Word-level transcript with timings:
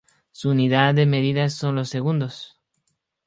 Su 0.31 0.49
unidad 0.49 0.95
de 0.95 1.05
medida 1.05 1.47
son 1.51 1.75
los 1.75 1.89
segundos. 1.89 2.59